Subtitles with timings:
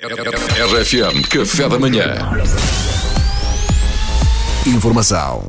[0.00, 2.16] RFM Café da Manhã.
[4.66, 5.48] Informação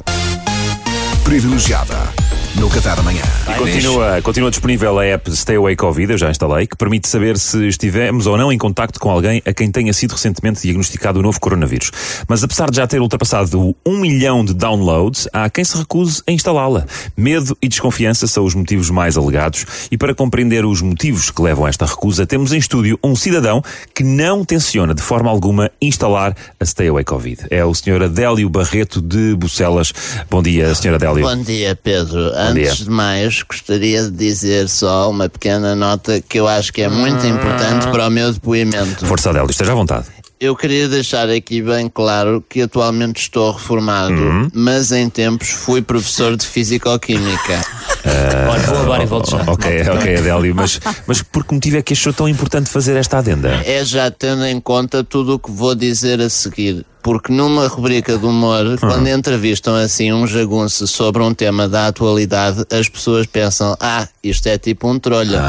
[1.24, 2.14] privilegiada
[2.60, 3.22] no Café da Manhã.
[3.58, 7.68] Continua, continua disponível a app Stay Away Covid, eu já instalei, que permite saber se
[7.68, 11.40] estivemos ou não em contacto com alguém a quem tenha sido recentemente diagnosticado o novo
[11.40, 11.92] coronavírus.
[12.28, 16.22] Mas apesar de já ter ultrapassado o 1 milhão de downloads, há quem se recuse
[16.28, 16.86] a instalá-la.
[17.16, 21.66] Medo e desconfiança são os motivos mais alegados e para compreender os motivos que levam
[21.66, 23.62] a esta recusa, temos em estúdio um cidadão
[23.94, 27.48] que não tenciona de forma alguma instalar a Stay Away Covid.
[27.50, 28.04] É o Sr.
[28.04, 29.94] Adélio Barreto de Bucelas.
[30.30, 30.96] Bom dia, Sr.
[30.96, 31.26] Adélio.
[31.26, 32.45] Bom dia, Pedro.
[32.50, 36.90] Antes de mais, gostaria de dizer só uma pequena nota que eu acho que é
[36.90, 39.06] muito importante para o meu depoimento.
[39.06, 40.06] Força Adélio, esteja à vontade.
[40.38, 46.36] Eu queria deixar aqui bem claro que atualmente estou reformado, mas em tempos fui professor
[46.36, 47.62] de Físico-Química.
[48.50, 49.42] Olha, vou agora e volto já.
[49.48, 53.18] Ok, ok, Adélio, mas, mas por que motivo é que achou tão importante fazer esta
[53.18, 53.62] adenda?
[53.66, 56.86] É já tendo em conta tudo o que vou dizer a seguir.
[57.06, 62.66] Porque numa rubrica de humor, quando entrevistam assim um jagunço sobre um tema da atualidade,
[62.72, 65.40] as pessoas pensam, ah, isto é tipo um trolha.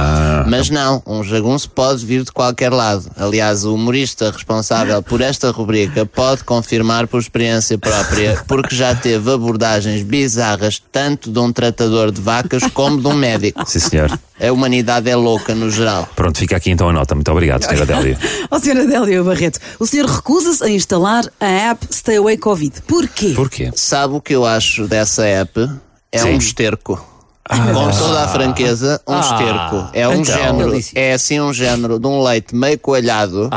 [0.47, 3.11] Mas não, um jagunço pode vir de qualquer lado.
[3.17, 9.33] Aliás, o humorista responsável por esta rubrica pode confirmar por experiência própria, porque já teve
[9.33, 13.65] abordagens bizarras tanto de um tratador de vacas como de um médico.
[13.67, 14.19] Sim, senhor.
[14.39, 16.07] A humanidade é louca no geral.
[16.15, 17.15] Pronto, fica aqui então a nota.
[17.15, 17.83] Muito obrigado, Sr.
[17.83, 18.19] Adélio.
[18.51, 18.83] Ó Sr.
[18.83, 22.83] Adélio Barreto, o senhor recusa-se a instalar a app Stay Away Covid.
[22.83, 23.33] Porquê?
[23.35, 23.71] Porquê?
[23.75, 25.69] Sabe o que eu acho dessa app?
[26.13, 26.35] É Sim.
[26.35, 27.05] um esterco.
[27.49, 29.89] Com toda a franqueza, um esterco.
[29.93, 30.25] É um Então.
[30.25, 30.99] género, Delícia.
[30.99, 33.49] é assim um género de um leite meio coalhado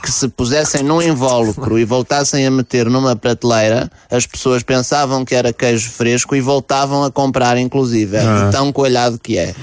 [0.00, 5.32] que se pusessem num invólucro e voltassem a meter numa prateleira, as pessoas pensavam que
[5.34, 8.16] era queijo fresco e voltavam a comprar inclusive.
[8.16, 9.54] É tão coalhado que é.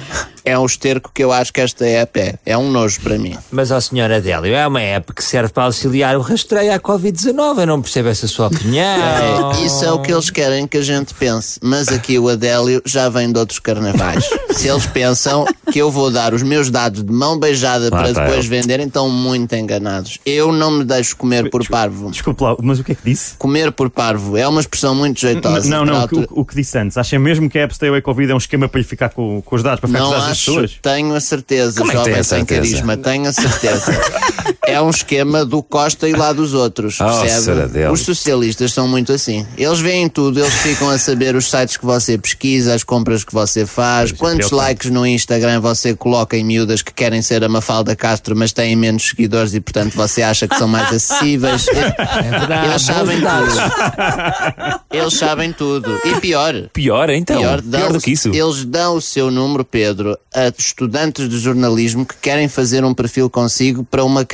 [0.46, 2.36] É um esterco que eu acho que esta app é.
[2.46, 3.36] É um nojo para mim.
[3.52, 7.60] Mas, ó senhora Adélio, é uma app que serve para auxiliar o rastreio à Covid-19.
[7.60, 8.80] Eu não percebo essa sua opinião.
[9.60, 11.60] É, isso é o que eles querem que a gente pense.
[11.62, 14.28] Mas aqui o Adélio já vem de outros carnavais.
[14.52, 18.46] Se eles pensam que eu vou dar os meus dados de mão beijada para depois
[18.46, 18.48] ele.
[18.48, 20.18] venderem, estão muito enganados.
[20.26, 22.10] Eu não me deixo comer por parvo.
[22.12, 23.36] Desculpe lá, mas o que é que disse?
[23.38, 25.70] Comer por parvo é uma expressão muito jeitosa.
[25.70, 26.98] não, não, altura- o, o que disse antes.
[26.98, 29.42] Acha mesmo que a App Stay Away Covid é um esquema para lhe ficar com,
[29.42, 30.80] com os dados, para ficar com Não os dados acho, pessoas?
[30.82, 33.92] tenho a certeza, Como é jovem a sem carisma, tenho a certeza.
[34.74, 37.42] é um esquema do Costa e lá dos outros, Oh, percebe?
[37.42, 37.94] Saradelo.
[37.94, 39.46] Os socialistas são muito assim.
[39.58, 43.34] Eles veem tudo, eles ficam a saber os sites que você pesquisa, as compras que
[43.34, 44.56] você faz, quantos preocupante.
[44.70, 48.76] likes no Instagram você coloca em miúdas que querem ser a Mafalda Castro, mas têm
[48.76, 51.66] menos seguidores e, portanto, você acha que são mais acessíveis.
[52.20, 52.68] É verdade.
[52.70, 54.80] Eles sabem tudo.
[54.92, 56.00] Eles sabem tudo.
[56.06, 57.40] E pior, Pior, então?
[57.40, 58.30] Pior, Pior, dão- do que isso?
[58.30, 63.30] Eles dão o seu número, Pedro, a estudantes de jornalismo que querem fazer um perfil
[63.30, 64.26] consigo para uma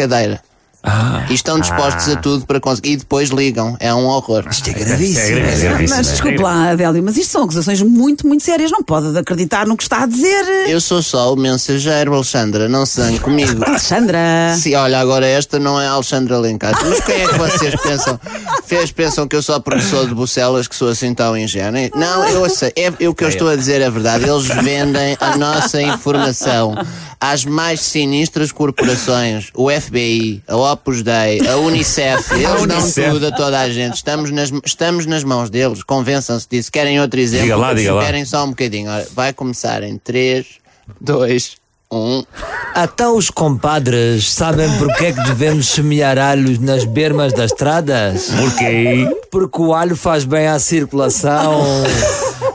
[0.88, 1.26] Ah.
[1.32, 2.92] E estão dispostos a tudo para conseguir.
[2.92, 3.76] E depois ligam.
[3.80, 4.46] É um horror.
[4.52, 5.20] Isto é gravíssimo.
[5.20, 5.70] É gravíssimo.
[5.70, 6.12] gravíssimo, Mas é.
[6.12, 8.70] desculpe lá, Adélio, mas isto são acusações muito, muito sérias.
[8.70, 10.46] Não pode acreditar no que está a dizer.
[10.68, 12.70] Eu sou só o mensageiro, Alexandra.
[12.70, 13.60] Não se zangue comigo.
[13.66, 14.20] Alexandra.
[14.60, 16.88] Se olha, agora esta não é a Alexandra Lencastre.
[16.88, 18.20] Mas quem é que vocês pensam?
[18.66, 21.90] Vocês pensam que eu sou professor de Bucelas, que sou assim tão ingênuo?
[21.96, 22.74] Não, eu sei.
[22.76, 24.28] É, é o que eu estou a dizer é verdade.
[24.28, 26.74] Eles vendem a nossa informação
[27.22, 29.50] às mais sinistras corporações.
[29.54, 32.34] O FBI, a Opus Dei, a Unicef.
[32.34, 33.98] Eles dão tudo a toda a gente.
[33.98, 35.84] Estamos nas, estamos nas mãos deles.
[35.84, 36.72] Convençam-se disso.
[36.72, 37.46] Querem outro exemplo?
[37.46, 38.02] Diga lá, diga lá.
[38.02, 38.90] Esperem só um bocadinho.
[38.90, 40.46] Ora, vai começar em 3,
[41.00, 41.65] 2, 1.
[42.74, 48.30] Até os compadres sabem porque é que devemos semear alhos nas bermas das estradas?
[48.38, 49.08] Porquê?
[49.32, 51.64] Porque o alho faz bem à circulação.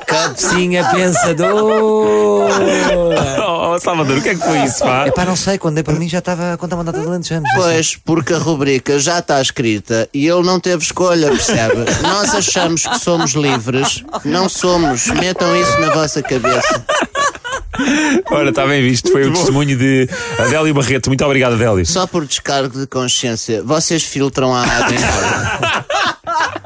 [0.07, 2.49] Cabecinha pensador.
[3.73, 5.07] Oh, Salvador, o que é que foi isso, pá?
[5.07, 7.29] Epá, não sei, quando dei para mim já estava a contar uma data de anos.
[7.55, 11.85] Pois, porque a rubrica já está escrita e ele não teve escolha, percebe?
[12.03, 15.07] Nós achamos que somos livres, não somos.
[15.07, 16.85] Metam isso na vossa cabeça.
[18.31, 19.11] Ora, está bem visto.
[19.11, 20.09] Foi o testemunho de
[20.39, 21.09] Adélio Barreto.
[21.09, 21.85] Muito obrigado, Adélio.
[21.87, 25.87] Só por descargo de consciência, vocês filtram a água embora.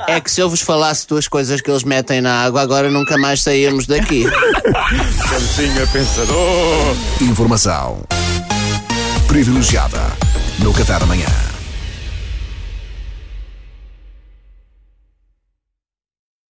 [0.07, 3.17] É que se eu vos falasse duas coisas que eles metem na água, agora nunca
[3.17, 4.25] mais saímos daqui.
[5.31, 6.97] Cabecinha pensador.
[7.21, 8.03] Informação
[9.27, 10.01] privilegiada
[10.59, 11.54] no Café da Manhã.